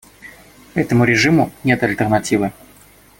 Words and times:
Этому 0.73 1.03
режиму 1.03 1.51
нет 1.63 1.83
альтернативы. 1.83 2.53